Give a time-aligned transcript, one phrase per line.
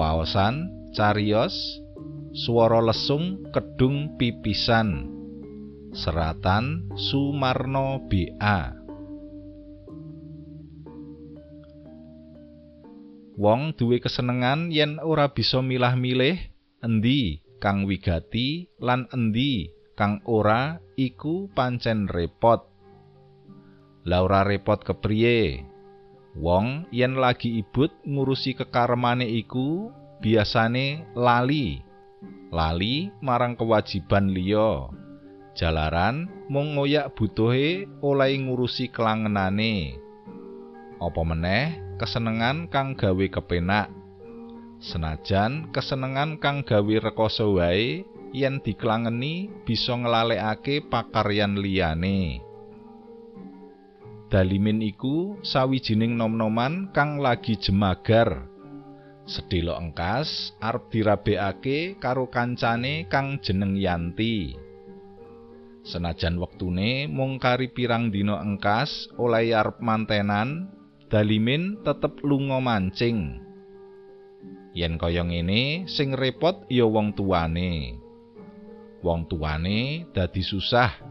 [0.00, 1.52] waosan cariyos
[2.32, 5.12] swara lesung kedung pipisan.
[5.92, 8.72] Seratan Sumarno BA
[13.36, 16.38] Wong duwe kesenengan yen ora bisa milah-milih
[16.80, 22.64] endi kang wigati lan endi kang ora iku pancen repot.
[24.06, 25.66] Laura repot kepriye
[26.38, 29.90] Wong yen lagi ibut ngurusi kekaremane iku
[30.22, 31.82] biasane lali.
[32.54, 34.90] Lali marang kewajiban liya.
[35.58, 39.98] Jalaran mung ngoyak butuhe oleh ngurusi kelangenane.
[41.02, 43.90] Apa meneh kesenengan kang gawe kepenak.
[44.78, 52.49] Senajan kesenengan kang gawe rekoso wae yen diklangeni bisa nglalekake pakaryan liyane.
[54.30, 58.46] Dalimin iku sawijining nom-noman kang lagi jemagar.
[59.26, 64.54] Sedhela engkas arep dirabekake karo kancane kang jeneng Yanti.
[65.82, 70.70] Senajan wektune mung kari pirang dina engkas oleh arep mantenan,
[71.10, 73.42] Dalimin tetep lunga mancing.
[74.78, 77.98] Yen kaya ngene, sing repot ya wong tuane.
[79.02, 81.09] Wong tuane dadi susah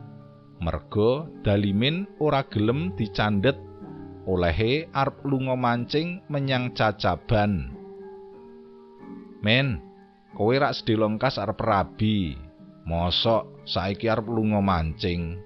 [0.59, 3.55] merga Dalimin ora gelem dicandhet
[4.29, 7.73] olehe arep lunga mancing menyang cacaban.
[9.39, 9.79] Men,
[10.35, 12.35] kowe rak sedhelongkas arep rabi.
[12.85, 15.39] Mosok saiki arep lunga mancing.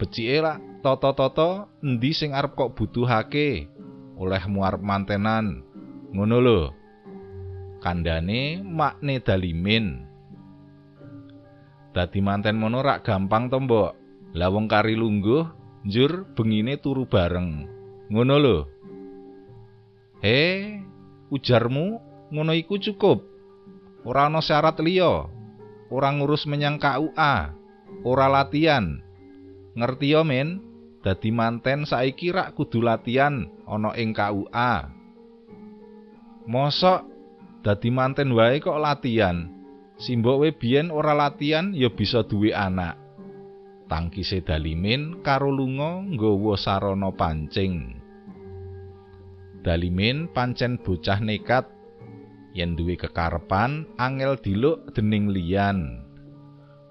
[0.00, 3.68] Becike rak tata-tata endi sing arep kok butuhake
[4.16, 5.66] olehmu arep mantenan.
[6.14, 6.60] Ngono lho.
[7.80, 10.04] Kandane makne Dalimin.
[11.90, 13.99] Dadi manten mono rak gampang to, Mbok.
[14.30, 15.42] Lah wong kari lungguh
[15.82, 17.66] njur bengine turu bareng.
[18.10, 18.58] Ngono lho.
[20.22, 20.78] Eh,
[21.32, 21.98] ujarmu
[22.30, 23.26] ngono iku cukup.
[24.06, 25.26] Ora ana syarat liya.
[25.90, 27.34] Ora ngurus menyang KUA.
[28.06, 29.02] Ora latihan.
[29.74, 30.62] Ngerti yo, men?
[31.00, 34.92] Dadi manten saiki rak kudu latihan ana ing KUA.
[36.44, 37.08] Mosok
[37.64, 39.48] dadi manten wae kok latihan.
[39.96, 42.99] Simbok we biyen ora latihan ya bisa duwe anak.
[43.90, 47.98] Tangkise Dalimin karo lunga nggawa sarana pancing.
[49.66, 51.66] Dalimin pancen bocah nekat
[52.54, 56.06] yen duwe kekarepan angel diluk dening liyan.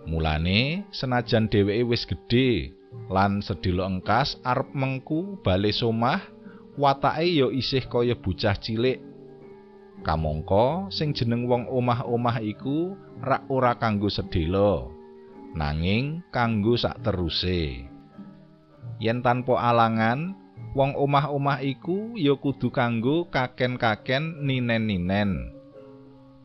[0.06, 2.76] Mulane senajan dheweke wis gedhe
[3.08, 6.20] lan sedhela engkas arep mengku bali somah,
[6.76, 9.00] watake ya isih kaya bocah cilik.
[10.00, 14.99] Kamangka sing jeneng wong omah-omah iku rak ora kanggo sedhela.
[15.58, 17.86] Nanging kanggo sak teruse.
[19.00, 20.36] Yen tanpa alangan,
[20.76, 25.56] wong omah-omah iku ya kudu kanggo kaken-kaken ninen-ninen.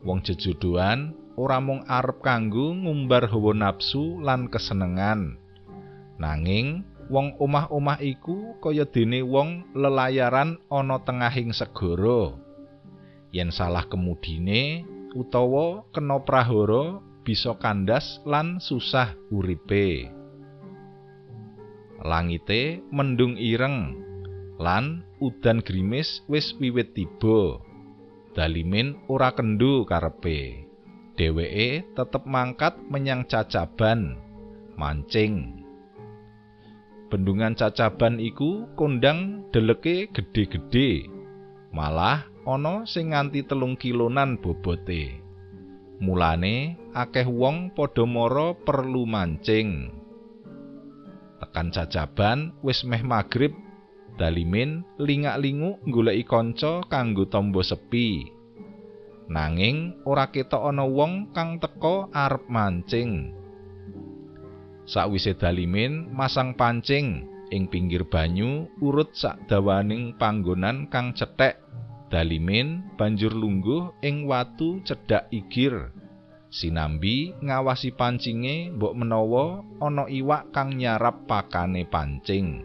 [0.05, 5.35] Wong jejodohan ora mung arep kanggo ngumbar hawa nafsu lan kesenengan.
[6.15, 12.33] Nanging wong omah-omah iku kaya dene wong lelayaran ana tengahing segara.
[13.35, 20.13] Yen salah kemudine utawa kena prahara bisa kandas lan susah uripe.
[22.05, 23.97] Langite mendung ireng
[24.61, 27.57] lan udan grimis wis wiwit tiba.
[28.37, 30.69] Dalimin ora kendu karepe.
[31.17, 34.21] Dheweke tetep mangkat menyang cacaban
[34.77, 35.65] mancing.
[37.07, 41.07] Bendungan cacaban iku kondang deleke gedhe-gedhe.
[41.71, 45.24] Malah ana sing nganti telung kilonan bobote.
[46.03, 49.95] Mulane akeh wong padha mara perlu mancing.
[51.39, 53.55] Tekan jajaban wis meh magrib,
[54.15, 58.31] Dalimin lingak-lingu goleki kanca kanggo tombo sepi.
[59.27, 63.35] Nanging ora ketok ana wong kang teka arep mancing.
[64.87, 71.59] Sakwise Dalimin masang pancing ing pinggir banyu urut sak dawaning panggonan kang cethek
[72.15, 75.91] Dalimin banjur lungguh ing watu cedhak igir.
[76.47, 82.63] Sinambi ngawasi pancinge mbok menawa ana iwak kang nyarap pakane pancing.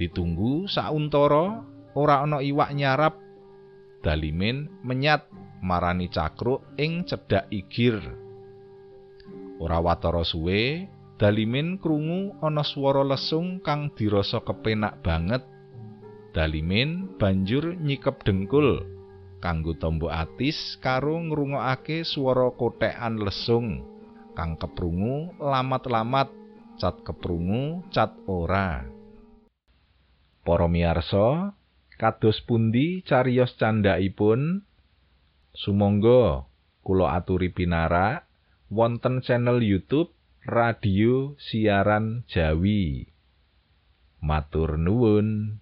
[0.00, 1.60] Ditunggu sauntara
[1.92, 3.20] ora ana iwak nyarap.
[4.00, 5.28] Dalimin menyat
[5.60, 8.00] marani cakruk ing cedhak igir.
[9.60, 10.88] Ora watara suwe,
[11.20, 15.44] Dalimin krungu ana swara lesung kang dirasa kepenak banget.
[16.30, 18.86] Dalimin banjur nyikep dengkul
[19.42, 23.82] kanggo tombo atis karo ngrungokake swara kotekan lesung
[24.38, 26.30] kang keprungu lamat-lamat
[26.78, 28.86] cat keprungu cat ora.
[30.40, 31.52] Para miyarsa,
[32.00, 34.64] Kados pundi cariyos candhaipun?
[35.52, 36.48] Sumangga
[36.80, 38.24] kula aturi pinarak
[38.72, 40.08] wonten channel YouTube
[40.48, 43.12] Radio Siaran Jawi.
[44.24, 45.60] Matur nuwun.